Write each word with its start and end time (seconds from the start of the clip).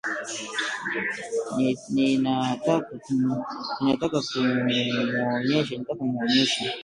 Ninataka 1.93 2.93
kumwonyesha 5.97 6.65